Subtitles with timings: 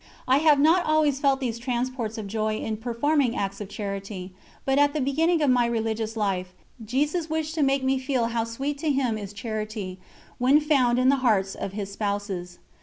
[0.27, 4.33] I have not always felt these transports of joy in performing acts of charity,
[4.65, 8.45] but at the beginning of my religious life Jesus wished to make me feel how
[8.45, 9.99] sweet to Him is charity,
[10.39, 12.57] when found in the hearts of his Spouses.